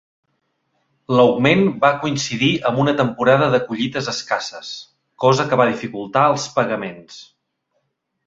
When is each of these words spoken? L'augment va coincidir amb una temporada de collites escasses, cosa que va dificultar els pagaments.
L'augment 1.17 1.59
va 1.83 1.89
coincidir 2.05 2.49
amb 2.69 2.81
una 2.85 2.95
temporada 3.01 3.49
de 3.55 3.59
collites 3.67 4.09
escasses, 4.15 4.71
cosa 5.27 5.45
que 5.51 5.59
va 5.63 5.69
dificultar 5.73 6.27
els 6.33 6.47
pagaments. 6.59 7.21